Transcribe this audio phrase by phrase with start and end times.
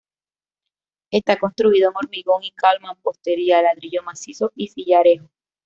[1.11, 5.29] Está construido en hormigón y cal, mampostería, ladrillo macizo y sillarejo.